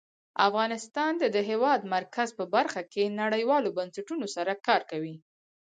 [0.47, 5.15] افغانستان د د هېواد مرکز په برخه کې نړیوالو بنسټونو سره کار کوي.